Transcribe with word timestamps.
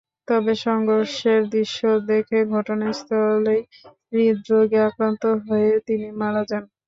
তবে 0.27 0.53
সংঘর্ষের 0.65 1.41
দৃশ্য 1.53 1.79
দেখে 2.09 2.39
ঘটনাস্থলেই 2.53 3.61
হৃদরোগে 4.11 4.79
আক্রান্ত 4.87 5.23
হয়ে 5.45 5.71
তিনি 5.87 6.07
মারা 6.21 6.43
যান। 6.45 6.63